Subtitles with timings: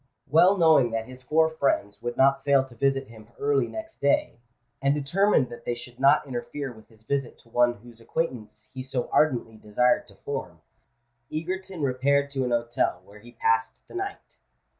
[0.27, 4.95] Well knowing that his four friends would not fail to visit him early next day,—and
[4.95, 9.09] determined that they should not interfere with his visit to one whose acquaintance he so
[9.11, 14.37] ardently desired to form,—Egerton repaired to an hotel, where he passed the night.